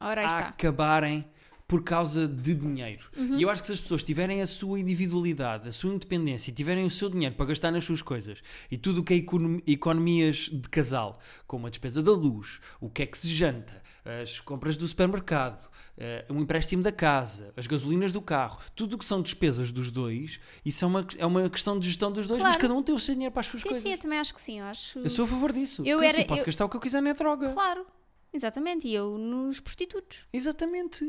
[0.00, 0.38] Ora, a está.
[0.48, 1.24] acabarem
[1.70, 3.06] por causa de dinheiro.
[3.16, 3.38] Uhum.
[3.38, 6.52] E eu acho que se as pessoas tiverem a sua individualidade, a sua independência e
[6.52, 9.60] tiverem o seu dinheiro para gastar nas suas coisas e tudo o que é econom-
[9.64, 13.80] economias de casal, como a despesa da luz, o que é que se janta,
[14.20, 18.98] as compras do supermercado, eh, um empréstimo da casa, as gasolinas do carro, tudo o
[18.98, 22.40] que são despesas dos dois, isso é uma, é uma questão de gestão dos dois,
[22.42, 22.62] mas Claro.
[22.62, 23.82] cada um tem o seu dinheiro para as suas Sim, coisas.
[23.84, 24.58] sim, eu também acho que sim.
[24.58, 24.98] Eu, acho...
[24.98, 25.82] Eu sou a favor disso.
[25.86, 27.52] Eu Porque era- assim, posso eu- gastar o que eu quiser na droga.
[27.52, 27.86] Claro,
[28.32, 28.86] exatamente.
[28.88, 30.18] E eu nos prostitutos.
[30.32, 31.04] Exatamente.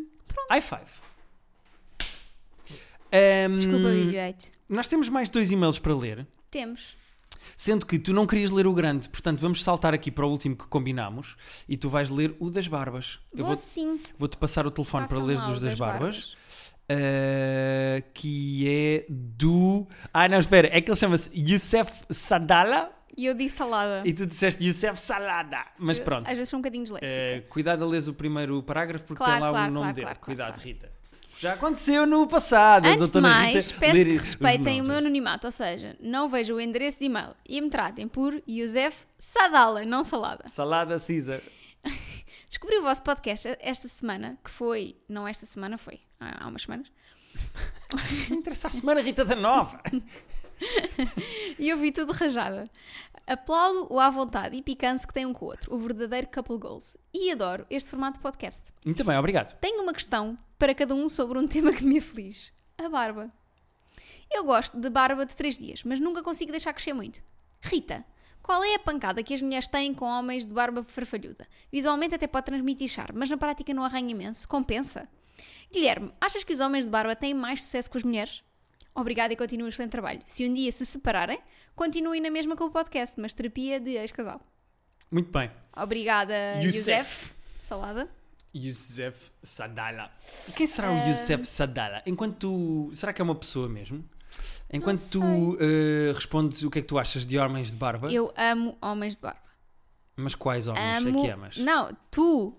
[0.50, 0.92] High five.
[3.14, 4.36] Ahm, Desculpa, BB-8.
[4.70, 6.96] nós temos mais dois e-mails para ler, Temos.
[7.58, 10.56] sendo que tu não querias ler o grande, portanto vamos saltar aqui para o último
[10.56, 11.36] que combinámos
[11.68, 13.20] e tu vais ler o das barbas.
[13.34, 14.00] Eu Vou vou- sim.
[14.18, 16.36] vou-te passar o telefone para Façam leres lá os o das barbas.
[16.90, 19.88] Ah, que é do.
[20.14, 24.02] Ah, não, espera, é que ele chama-se Youssef Sadala E eu disse salada.
[24.08, 25.66] e tu disseste Youssef Salada.
[25.78, 27.12] Mas Eu, pronto, Às vezes sou um bocadinho disléxica.
[27.12, 30.08] Eh, cuidado a ler o primeiro parágrafo porque Claro, tem lá claro, o nome claro,
[30.08, 30.20] dele.
[30.22, 30.60] cuidado.
[30.60, 30.92] Rita.
[31.38, 32.86] Já aconteceu no passado.
[32.86, 36.62] Antes de mais, Rita peço que respeitem o meu anonimato, ou seja, não vejam o
[36.62, 40.48] endereço de e-mail e me tratem por Yosef Sadala, não salada.
[40.48, 41.42] Salada Caesar.
[42.48, 46.62] Descobri o vosso podcast esta semana, que foi, não esta semana, foi há há umas
[46.62, 46.88] semanas.
[48.30, 49.82] Não interessa a semana, Rita da Nova.
[51.58, 52.64] e eu vi tudo rajada.
[53.28, 56.58] Aplaudo o à vontade e picância que tem um com o outro, o verdadeiro couple
[56.58, 56.98] goals.
[57.14, 58.62] E adoro este formato de podcast.
[58.86, 59.58] Muito bem, obrigado.
[59.60, 63.32] Tenho uma questão para cada um sobre um tema que me aflige: a barba.
[64.30, 67.22] Eu gosto de barba de 3 dias, mas nunca consigo deixar crescer muito.
[67.62, 68.06] Rita,
[68.42, 71.48] qual é a pancada que as mulheres têm com homens de barba farfalhuda?
[71.72, 74.48] Visualmente até pode transmitir charme, mas na prática não arranha imenso.
[74.48, 75.08] Compensa?
[75.72, 78.44] Guilherme, achas que os homens de barba têm mais sucesso que as mulheres?
[78.94, 80.22] Obrigada e continue o excelente trabalho.
[80.26, 81.40] Se um dia se separarem,
[81.76, 84.42] continuem na mesma com o podcast, mas terapia de ex-casal.
[85.10, 85.50] Muito bem.
[85.76, 87.34] Obrigada, Youssef.
[87.60, 88.10] Salada.
[88.54, 90.12] Youssef Sadala.
[90.56, 92.02] Quem será o Youssef Sadala?
[92.06, 92.90] Enquanto.
[92.94, 94.04] Será que é uma pessoa mesmo?
[94.74, 98.34] Enquanto tu eh, respondes o que é que tu achas de homens de barba, Eu
[98.38, 99.42] amo homens de barba.
[100.16, 101.20] mas quais homens Amo...
[101.20, 101.58] é que amas?
[101.58, 102.58] Não, tu.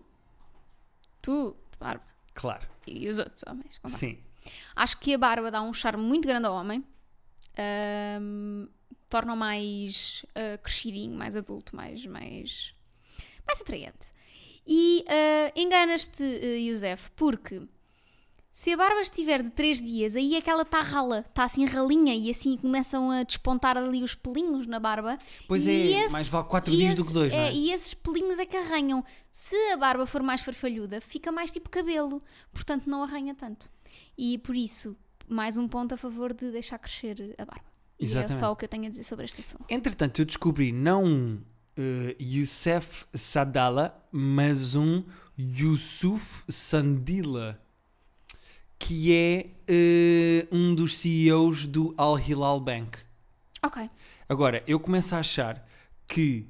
[1.22, 2.04] Tu, de barba.
[2.34, 3.78] Claro, E os outros homens.
[3.78, 3.98] com barba.
[3.98, 4.18] sim.
[4.74, 6.84] Acho que a barba dá um charme muito grande ao homem.
[7.58, 8.66] Ahm,
[9.08, 12.74] torna-o mais ah, crescidinho, mais adulto, mais, mais,
[13.46, 14.06] mais atraente.
[14.66, 17.62] E ah, enganas-te, ah, Youssef, porque
[18.52, 21.64] se a barba estiver de 3 dias, aí é que ela está rala, está assim
[21.64, 25.16] ralinha e assim começam a despontar ali os pelinhos na barba.
[25.48, 27.52] Pois E é, esse- mais vale 4 e dias do esses- que 2, não é?
[27.52, 29.04] E esses pelinhos é que arranham.
[29.30, 33.70] Se a barba for mais farfalhuda, fica mais tipo cabelo, portanto não arranha tanto.
[34.16, 34.96] E por isso,
[35.28, 37.64] mais um ponto a favor de deixar crescer a barba.
[37.98, 38.40] E é Exatamente.
[38.40, 39.64] só o que eu tenho a dizer sobre este assunto.
[39.68, 41.40] Entretanto, eu descobri não um
[41.76, 45.04] eh, Youssef Sadala, mas um
[45.38, 47.60] Yusuf Sandila,
[48.78, 52.98] que é eh, um dos CEOs do Al Hilal Bank.
[53.62, 53.88] Ok.
[54.28, 55.66] Agora, eu começo a achar
[56.06, 56.48] que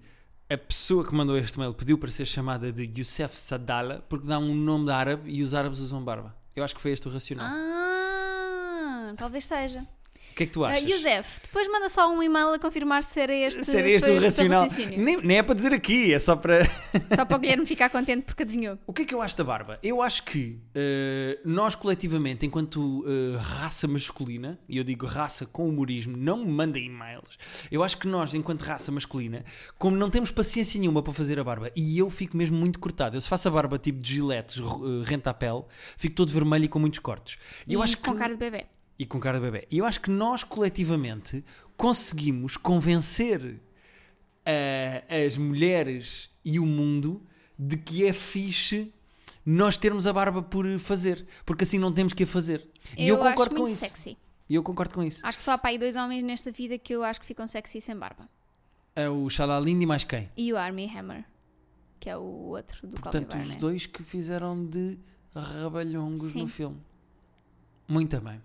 [0.48, 4.38] a pessoa que mandou este mail pediu para ser chamada de Youssef Sadala porque dá
[4.38, 6.37] um nome de árabe e os árabes usam barba.
[6.54, 7.46] Eu acho que foi este o racional.
[7.48, 9.86] Ah, talvez seja.
[10.32, 10.88] O que é que tu Ah, achas?
[10.88, 14.06] Youssef, depois manda só um e-mail a confirmar se era este, se este o este
[14.06, 14.66] seu racional.
[14.96, 16.62] Nem, nem é para dizer aqui, é só para.
[17.14, 18.78] Só para o Guilherme ficar contente porque adivinhou.
[18.86, 19.78] O que é que eu acho da barba?
[19.82, 25.68] Eu acho que eh, nós coletivamente, enquanto eh, raça masculina, e eu digo raça com
[25.68, 27.38] humorismo, não me mandem e-mails,
[27.70, 29.44] eu acho que nós, enquanto raça masculina,
[29.78, 33.16] como não temos paciência nenhuma para fazer a barba, e eu fico mesmo muito cortado,
[33.16, 35.62] eu se faço a barba tipo de giletes, uh, renta a pele,
[35.96, 37.38] fico todo vermelho e com muitos cortes.
[37.66, 38.66] E eu e acho com que cara de bebê.
[39.02, 39.66] E com cara de bebê.
[39.68, 41.44] E eu acho que nós coletivamente
[41.76, 43.60] conseguimos convencer
[44.46, 47.20] ah, as mulheres e o mundo
[47.58, 48.92] de que é fixe
[49.44, 52.64] nós termos a barba por fazer, porque assim não temos que a fazer.
[52.96, 53.80] E eu, concordo com isso.
[53.80, 54.16] sexy.
[54.48, 55.26] E eu concordo com isso.
[55.26, 57.48] Acho que só há para aí dois homens nesta vida que eu acho que ficam
[57.48, 58.28] sexy sem barba.
[58.94, 60.30] É o Xalalindo e mais quem?
[60.36, 61.24] E o Army Hammer,
[61.98, 63.60] que é o outro do Portanto, Colby os Barnett.
[63.60, 64.96] dois que fizeram de
[65.34, 66.42] rabalhongos Sim.
[66.42, 66.80] no filme.
[67.88, 68.40] Muito bem.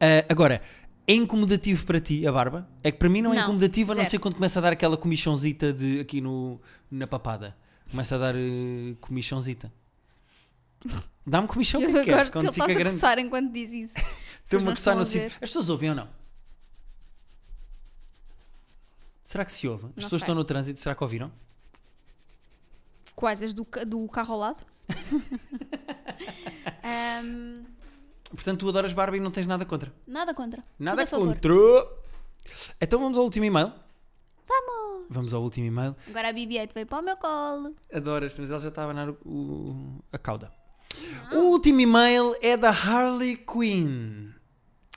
[0.00, 0.60] Ah, agora,
[1.06, 2.68] é incomodativo para ti a barba?
[2.82, 4.72] É que para mim não é Não, incomodativo, a não ser quando começa a dar
[4.72, 7.56] aquela comichãozita de, aqui no, na papada.
[7.90, 9.72] Começa a dar eh, comichãozita.
[11.26, 12.94] Dá-me comichão Eu que queres, gosto que quando ele fica a grande.
[12.94, 13.94] coçar enquanto diz isso.
[14.44, 15.28] Estou-me a coçar no sítio.
[15.34, 16.08] As pessoas ouvem ou não?
[19.22, 19.84] Será que se ouve?
[19.84, 20.18] As Não pessoas sei.
[20.18, 21.32] estão no trânsito, será que ouviram?
[23.14, 23.42] Quais?
[23.42, 24.66] As do, do carro ao lado?
[26.82, 27.64] Ahm,
[28.34, 29.92] Portanto, tu adoras barba e não tens nada contra.
[30.06, 30.64] nada contra.
[30.78, 31.54] Nada Tudo a contra.
[32.80, 33.72] Então vamos ao último e-mail.
[34.46, 35.06] Vamos!
[35.08, 35.94] Vamos ao último e-mail.
[36.08, 37.74] Agora a BB-8 veio para o meu colo.
[37.92, 40.52] Adoras, mas ela já está a abanar o- o- a cauda.
[41.30, 41.36] Ah.
[41.36, 44.30] O último e-mail é da Harley Quinn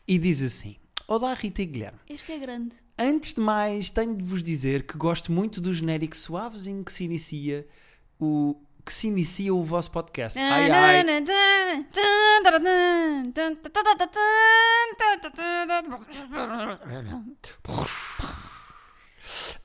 [0.08, 0.76] e diz assim:
[1.08, 2.00] Olá Rita e Guilherme.
[2.10, 2.76] Este é grande.
[3.00, 7.04] Antes de mais, tenho de vos dizer que gosto muito do genérico suavezinho que se
[7.04, 7.67] inicia
[8.19, 10.39] o que se inicia o vosso podcast.
[10.39, 11.04] Ai ai.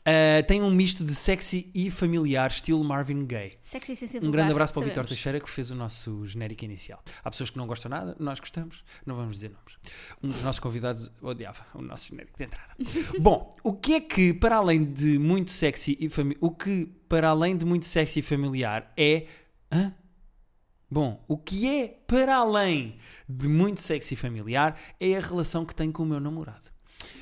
[0.04, 3.56] Ah, tem um misto de sexy e familiar, estilo Marvin Gaye.
[3.62, 5.06] Sexy sem ser Um grande abraço para o Vitor.
[5.06, 7.00] Teixeira que fez o nosso genérico inicial.
[7.22, 9.74] Há pessoas que não gostam nada, nós gostamos, não vamos dizer nomes.
[10.22, 12.74] Um dos nossos convidados odiava o nosso genérico de entrada.
[13.20, 17.28] Bom, o que é que para além de muito sexy e fami- o que para
[17.28, 19.26] além de muito sexy e familiar é
[19.70, 19.94] Hã?
[20.90, 25.74] Bom, o que é para além de muito sexy e familiar é a relação que
[25.74, 26.66] tenho com o meu namorado.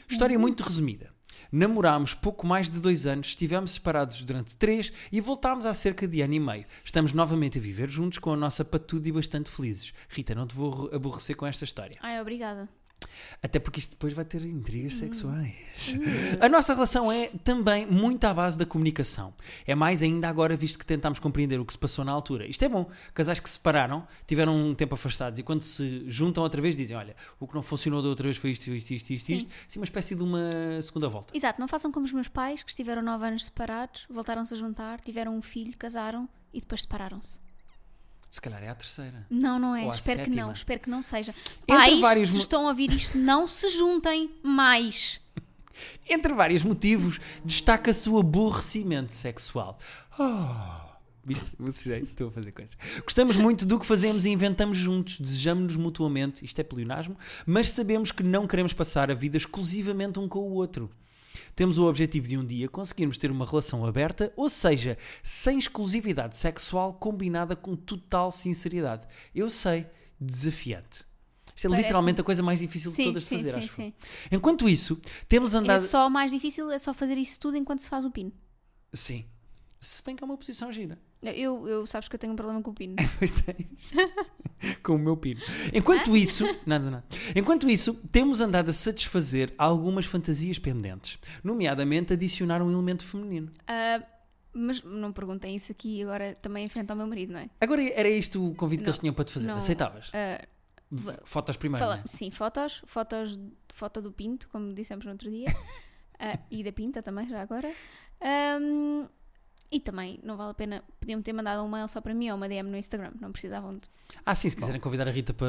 [0.09, 1.12] História muito resumida.
[1.53, 6.21] Namorámos pouco mais de dois anos, estivemos separados durante três e voltámos há cerca de
[6.21, 6.65] ano e meio.
[6.85, 9.93] Estamos novamente a viver juntos com a nossa patuda e bastante felizes.
[10.09, 11.97] Rita, não te vou aborrecer com esta história.
[12.01, 12.69] Ai, obrigada.
[13.43, 15.55] Até porque isto depois vai ter intrigas sexuais.
[16.41, 19.33] A nossa relação é também muito à base da comunicação.
[19.67, 22.47] É mais ainda agora, visto que tentámos compreender o que se passou na altura.
[22.47, 22.91] Isto é bom.
[23.15, 26.97] Casais que se separaram, tiveram um tempo afastados e quando se juntam outra vez dizem:
[26.97, 29.35] Olha, o que não funcionou da outra vez foi isto, isto, isto, isto, Sim.
[29.37, 29.51] isto.
[29.69, 31.37] Sim, uma espécie de uma segunda volta.
[31.37, 35.01] Exato, não façam como os meus pais, que estiveram nove anos separados, voltaram-se a juntar,
[35.01, 37.41] tiveram um filho, casaram e depois separaram-se.
[38.31, 39.27] Se calhar é a terceira.
[39.29, 39.85] Não, não é.
[39.85, 40.53] Ou Espero que não.
[40.53, 41.35] Espero que não seja.
[41.66, 45.21] Pais, vários se estão a ouvir isto, não se juntem mais.
[46.09, 49.79] Entre vários motivos, destaca-se o aborrecimento sexual.
[50.19, 50.90] Oh,
[51.25, 51.51] viste?
[51.59, 52.77] Vocês estou a fazer coisas.
[53.03, 57.16] Gostamos muito do que fazemos e inventamos juntos, desejamos-nos mutuamente, isto é pleonasmo,
[57.47, 60.90] mas sabemos que não queremos passar a vida exclusivamente um com o outro.
[61.55, 66.37] Temos o objetivo de um dia conseguirmos ter uma relação aberta, ou seja, sem exclusividade
[66.37, 69.07] sexual combinada com total sinceridade.
[69.35, 69.87] Eu sei,
[70.21, 71.05] desafiante.
[71.55, 71.77] Isto é Parece-me.
[71.83, 73.75] literalmente a coisa mais difícil de Sim, todas de sim, fazer, sim, acho.
[73.77, 73.95] sim.
[74.33, 75.81] Enquanto isso, temos É andado.
[75.83, 78.33] só mais difícil, é só fazer isso tudo enquanto se faz o pino.
[78.93, 79.25] Sim.
[79.81, 80.99] Se bem que é uma posição gira.
[81.23, 82.97] Eu, eu sabes que eu tenho um problema com o pino.
[83.19, 83.93] Pois tens.
[84.83, 85.41] Com o meu pino.
[85.73, 87.05] Enquanto isso, nada, nada.
[87.35, 93.51] Enquanto isso, temos andado a satisfazer algumas fantasias pendentes, nomeadamente adicionar um elemento feminino.
[93.67, 94.03] Ah,
[94.53, 97.49] mas não perguntem isso aqui agora também em frente ao meu marido, não é?
[97.59, 99.47] Agora era isto o convite que Não, eles tinham para te fazer.
[99.47, 99.57] não.
[99.57, 100.11] Aceitavas?
[100.91, 101.83] V- Fotos primeiro.
[101.83, 102.03] fala- né?
[102.05, 103.39] Sim, fotos, fotos,
[103.73, 105.47] foto do pinto, como dissemos no outro dia,
[106.23, 107.73] Ah, e da pinta também, já agora.
[108.21, 109.07] Ahm,
[109.73, 112.37] e também, não vale a pena, podiam ter mandado um mail só para mim ou
[112.37, 113.83] uma DM no Instagram, não precisavam de.
[114.27, 115.49] Ah, sim, se quiserem convidar a Rita para,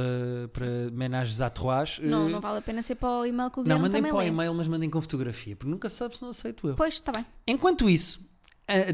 [0.53, 1.99] para menagens à Trois.
[1.99, 3.99] Não, eh, não vale a pena ser para o e-mail que o não, Guilherme mandem
[3.99, 4.27] também para o lê.
[4.27, 6.75] e-mail, mas mandem com fotografia, porque nunca se sabe se não aceito eu.
[6.75, 7.25] Pois, está bem.
[7.47, 8.23] Enquanto isso,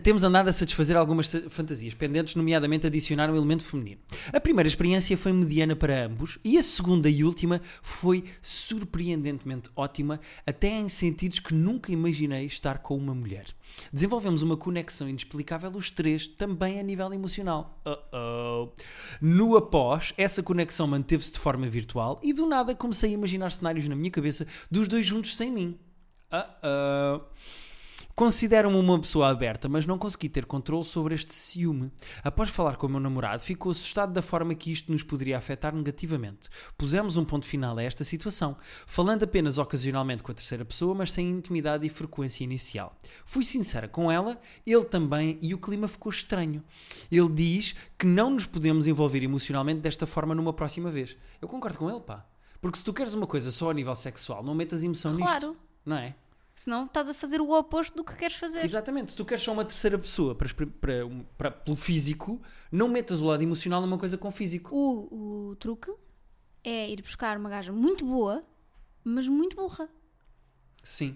[0.03, 4.01] temos andado a satisfazer algumas fantasias pendentes, nomeadamente adicionar um elemento feminino.
[4.33, 10.19] A primeira experiência foi mediana para ambos e a segunda e última foi surpreendentemente ótima,
[10.45, 13.45] até em sentidos que nunca imaginei estar com uma mulher.
[13.91, 17.79] Desenvolvemos uma conexão inexplicável os três, também a nível emocional.
[17.85, 18.71] Uh-oh.
[19.21, 23.87] No após, essa conexão manteve-se de forma virtual e do nada comecei a imaginar cenários
[23.87, 25.77] na minha cabeça dos dois juntos sem mim.
[26.31, 27.21] Uh-oh.
[28.17, 31.91] Considero-me uma pessoa aberta, mas não consegui ter controle sobre este ciúme.
[32.23, 35.71] Após falar com o meu namorado, ficou assustado da forma que isto nos poderia afetar
[35.75, 36.49] negativamente.
[36.75, 41.11] Pusemos um ponto final a esta situação, falando apenas ocasionalmente com a terceira pessoa, mas
[41.11, 42.97] sem intimidade e frequência inicial.
[43.23, 46.63] Fui sincera com ela, ele também, e o clima ficou estranho.
[47.11, 51.15] Ele diz que não nos podemos envolver emocionalmente desta forma numa próxima vez.
[51.39, 52.25] Eu concordo com ele, pá.
[52.59, 55.23] Porque se tu queres uma coisa só a nível sexual, não metas emoção nisto.
[55.23, 55.55] Claro.
[55.85, 56.15] Não é?
[56.59, 58.63] Senão estás a fazer o oposto do que queres fazer.
[58.65, 60.49] Exatamente, se tu queres só uma terceira pessoa para,
[60.81, 60.93] para,
[61.37, 62.41] para- pelo físico,
[62.71, 64.75] não metas o lado emocional numa coisa com físico.
[64.75, 65.93] O, o truque
[66.63, 68.43] é ir buscar uma gaja muito boa,
[69.03, 69.87] mas muito burra.
[70.83, 71.15] Sim.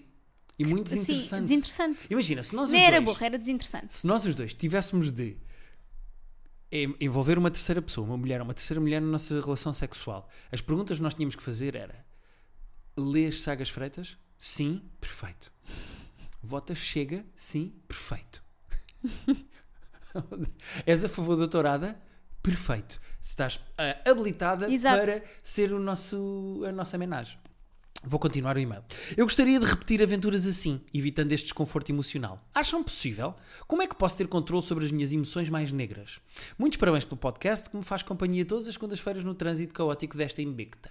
[0.56, 1.42] E muito Sim, desinteressante.
[1.48, 2.06] desinteressante.
[2.08, 3.94] Imagina, se nós os Nem era dois, burra, era desinteressante.
[3.96, 5.36] se nós os dois tivéssemos de
[7.00, 10.98] envolver uma terceira pessoa, uma mulher, uma terceira mulher na nossa relação sexual, as perguntas
[10.98, 12.06] que nós tínhamos que fazer era
[12.96, 14.16] lês sagas freitas?
[14.44, 15.52] Sim, perfeito.
[16.42, 17.24] Votas chega?
[17.32, 18.42] Sim, perfeito.
[20.84, 21.96] És a favor da tourada?
[22.42, 23.00] Perfeito.
[23.22, 25.00] Estás ah, habilitada Exato.
[25.00, 27.38] para ser o nosso, a nossa homenagem.
[28.02, 28.82] Vou continuar o e-mail.
[29.16, 32.44] Eu gostaria de repetir aventuras assim, evitando este desconforto emocional.
[32.52, 33.36] Acham possível?
[33.68, 36.20] Como é que posso ter controle sobre as minhas emoções mais negras?
[36.58, 40.42] Muitos parabéns pelo podcast que me faz companhia todas as segundas-feiras no trânsito caótico desta
[40.42, 40.90] Invicta.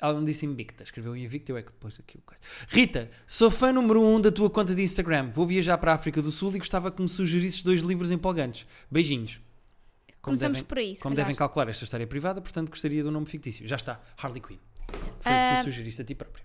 [0.00, 2.40] Ela não disse Invicta, escreveu Invicta, eu é que pus aqui o coisa.
[2.68, 5.30] Rita, sou fã número 1 um da tua conta de Instagram.
[5.30, 8.66] Vou viajar para a África do Sul e gostava que me sugerisses dois livros empolgantes.
[8.90, 9.40] Beijinhos.
[10.20, 11.26] Como Começamos devem, por aí, como calhar.
[11.26, 13.66] devem calcular, esta história é privada, portanto gostaria de um nome fictício.
[13.66, 14.58] Já está, Harley Quinn.
[14.88, 15.56] Foi o que Ah.
[15.60, 16.44] tu sugeriste a ti própria.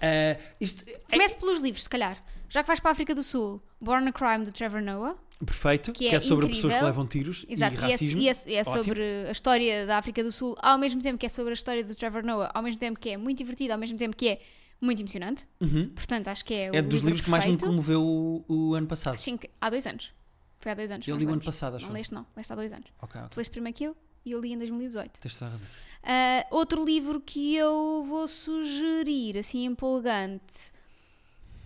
[0.00, 2.22] Ah, isto é Comece pelos livros, se calhar.
[2.52, 5.16] Já que vais para a África do Sul, Born a Crime, de Trevor Noah.
[5.44, 6.68] perfeito, que que é é, sobre incrível.
[6.68, 8.20] pessoas que levam tiros Exato, e e é, racismo.
[8.20, 8.84] e é- é Ótimo.
[8.84, 11.82] sobre a história da África do Sul, ao mesmo tempo que é sobre a história
[11.82, 14.40] do Trevor Noah, ao mesmo tempo que é muito divertido, ao mesmo tempo que é
[14.80, 15.46] muito emocionante.
[15.60, 15.88] Uhum.
[15.94, 17.70] Portanto, acho que é, o É dos livro livros que mais me perfeito.
[17.70, 19.16] comoveu o, o ano passado.
[19.18, 20.12] Sim, há dois anos.
[20.60, 21.08] Foi há dois anos.
[21.08, 21.86] Eu li o ano passado, acho.
[21.86, 22.26] Não leste, não.
[22.36, 22.86] Leste há dois anos.
[23.00, 23.30] Ok, ok.
[23.32, 25.20] Tu leste primeiro que eu e eu li em 2018.
[25.20, 25.66] Tens toda a razão.
[26.04, 30.71] Ah, outro livro que eu vou sugerir, assim empolgante,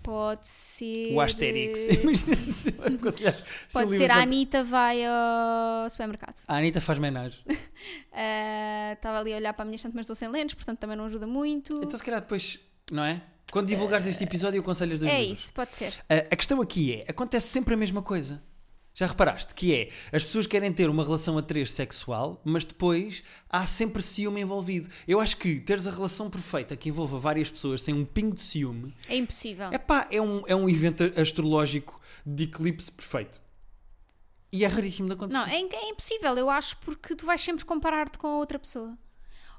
[0.07, 1.13] pode ser.
[1.13, 1.89] O Asterix.
[1.89, 6.37] eh, Imagina se eu aconselhar- se Pode ser a Anitta vai ao supermercado.
[6.47, 7.39] A Anitta faz menagem.
[8.13, 10.97] Ah, Estava ali a olhar para a minha estante, mas estou sem lentes, portanto também
[10.97, 11.77] não ajuda muito.
[11.83, 12.59] Então, se calhar depois,
[12.91, 13.21] não é?
[13.53, 15.39] Quando divulgares este episódio, eu aconselho os dois é livros.
[15.41, 15.93] isso, pode ser.
[16.09, 18.43] A, a questão aqui é: acontece sempre a mesma coisa.
[18.99, 19.55] Já reparaste?
[19.55, 24.03] Que é, as pessoas querem ter uma relação a três sexual, mas depois há sempre
[24.03, 24.89] ciúme envolvido.
[25.07, 28.41] Eu acho que teres a relação perfeita que envolva várias pessoas sem um pingo de
[28.41, 29.71] ciúme, É impossível.
[29.71, 33.39] epá, é um, é um evento astrológico de eclipse perfeito.
[34.51, 35.39] E é raríssimo de acontecer.
[35.41, 38.97] Não, é, é impossível, eu acho, porque tu vais sempre comparar-te com a outra pessoa.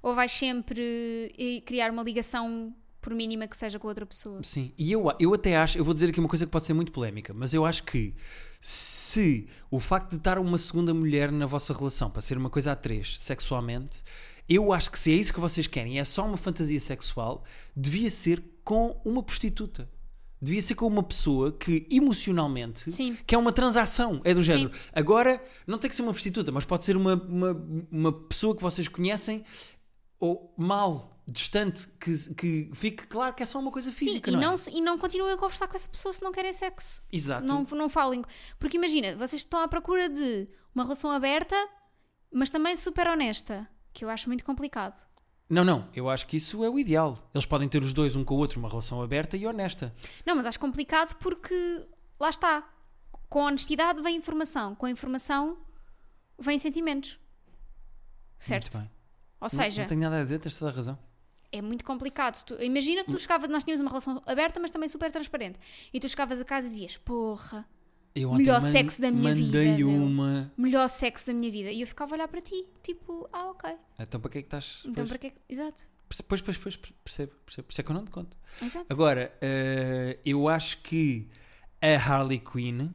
[0.01, 4.41] Ou vais sempre eh, criar uma ligação, por mínima que seja, com a outra pessoa.
[4.41, 6.73] Sim, e eu, eu até acho, eu vou dizer aqui uma coisa que pode ser
[6.73, 8.15] muito polémica, mas eu acho que
[8.59, 12.71] se o facto de estar uma segunda mulher na vossa relação para ser uma coisa
[12.71, 14.03] a três sexualmente,
[14.47, 17.43] eu acho que se é isso que vocês querem, é só uma fantasia sexual,
[17.75, 19.89] devia ser com uma prostituta.
[20.39, 23.17] Devia ser com uma pessoa que emocionalmente Sim.
[23.25, 24.71] que é uma transação, é do género.
[24.71, 24.79] Sim.
[24.93, 28.61] Agora, não tem que ser uma prostituta, mas pode ser uma, uma, uma pessoa que
[28.61, 29.43] vocês conhecem
[30.19, 34.33] ou mal, distante, que, que fique claro que é só uma coisa Sim, física, e
[34.33, 34.45] não, é?
[34.45, 37.03] não, e não continuem a conversar com essa pessoa se não querem sexo.
[37.11, 37.45] Exato.
[37.45, 38.23] Não, não falem.
[38.57, 41.55] Porque imagina, vocês estão à procura de uma relação aberta,
[42.31, 45.05] mas também super honesta, que eu acho muito complicado.
[45.49, 47.17] Não, não, eu acho que isso é o ideal.
[47.33, 49.93] Eles podem ter os dois um com o outro uma relação aberta e honesta.
[50.25, 51.55] Não, mas acho complicado porque
[52.19, 52.67] lá está.
[53.29, 55.57] Com honestidade vem informação, com informação
[56.39, 57.19] vem sentimentos.
[58.39, 58.71] Certo?
[58.73, 58.91] Muito bem.
[59.39, 60.97] Ou Não- seja, não, tenho nada a dizer, tens toda a razão.
[61.51, 62.43] É muito complicado.
[62.43, 65.59] Tu- imagina que tu chegavas, nós tínhamos uma relação aberta, mas também super transparente.
[65.93, 67.67] E tu chegavas a casa e dizias: Porra,
[68.15, 69.89] Melhor sexo da minha vida, Mandei meu.
[69.89, 70.51] uma.
[70.57, 71.71] melhor sexo da minha vida.
[71.71, 73.69] E eu ficava a olhar para ti, tipo, ah, ok.
[73.99, 74.79] Então para que é que estás.
[74.85, 75.83] Então pois, para que é que- Exato,
[76.27, 77.65] pois, pois, pois, percebo, percebo.
[77.67, 78.35] Por isso é que eu não te conto.
[78.61, 78.85] exato.
[78.89, 81.29] Agora, eh, eu acho que
[81.79, 82.89] a Harley Quinn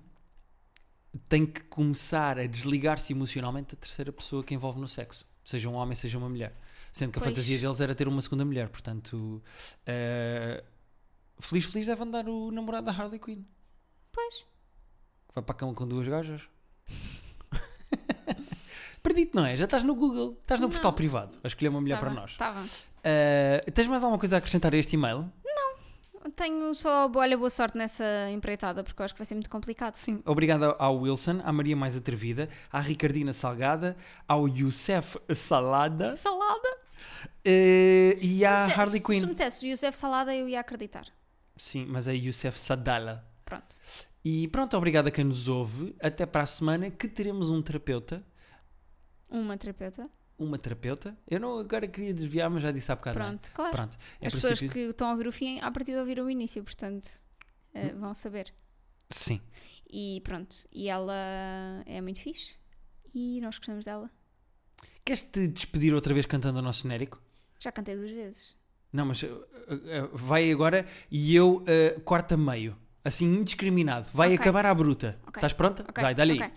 [1.28, 5.74] tem que começar a desligar-se emocionalmente da terceira pessoa que envolve no sexo, seja um
[5.74, 6.56] homem, seja uma mulher.
[6.92, 7.34] Sendo que a Pois.
[7.34, 9.42] fantasia deles era ter uma segunda mulher, portanto,
[9.86, 10.62] eh,
[11.40, 13.42] feliz, feliz deve andar o namorado da Harley Quinn.
[14.12, 14.44] Pois.
[15.34, 16.42] Vai para a cama com duas gajas.
[19.02, 19.56] Perdido, não é?
[19.56, 20.70] Já estás no Google, estás no Não.
[20.72, 22.36] portal privado a escolher uma mulher para nós.
[22.36, 22.62] Tava.
[23.02, 25.30] Eh, tens mais alguma coisa a acrescentar a este e-mail?
[26.36, 29.96] Tenho só, olha, boa sorte nessa empreitada, porque eu acho que vai ser muito complicado.
[29.96, 30.22] Sim.
[30.24, 33.96] Obrigado ao Wilson, à Maria Mais Atrevida, à Ricardina Salgada,
[34.28, 36.78] ao Youssef Salada Salada!
[37.44, 39.20] Eh, e à Se- Harley Se Quinn.
[39.26, 41.06] me dissesse Youssef Salada, eu ia acreditar.
[41.56, 43.24] Sim, mas é Youssef Sadala.
[43.44, 43.76] Pronto.
[44.24, 45.94] E pronto, obrigado a quem nos ouve.
[46.00, 48.24] Até para a semana que teremos um terapeuta.
[49.28, 50.08] Uma terapeuta.
[50.38, 51.16] Uma terapeuta.
[51.28, 53.18] Eu não agora queria desviar, mas já disse há bocado.
[53.18, 53.28] não é?
[53.30, 53.72] Pronto, claro.
[53.72, 53.98] Pronto.
[54.20, 57.08] As pessoas princípio- que estão a ouvir o fim, à partida ouviram o início, portanto,
[57.74, 58.00] Hum.
[58.00, 58.52] vão saber.
[59.10, 59.40] Sim.
[59.90, 60.56] E pronto.
[60.72, 61.14] E ela
[61.86, 62.56] é muito fixe.
[63.14, 64.10] E nós gostamos dela.
[65.04, 67.20] Queres-te despedir outra vez cantando o nosso genérico?
[67.58, 68.56] Já cantei duas vezes.
[68.92, 72.76] Não, mas uh, uh, vai agora e eu uh, corto a meio.
[73.04, 74.06] Assim, indiscriminado.
[74.14, 74.38] Vai Ok.
[74.38, 75.18] acabar à bruta.
[75.26, 75.38] Ok.
[75.40, 75.82] Estás pronta?
[75.88, 76.52] Ok, Vai, dá-lhe aí.